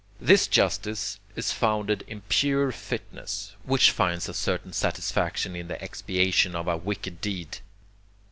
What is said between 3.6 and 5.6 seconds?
which finds a certain satisfaction